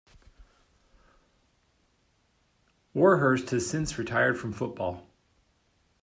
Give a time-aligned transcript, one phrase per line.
[2.95, 5.05] Warhurst has since retired from football.